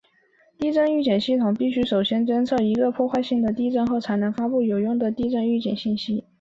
[0.57, 6.23] 地震预警系统必须首先侦测确定一个破坏性的地震后才能发布有用的地震预警信息。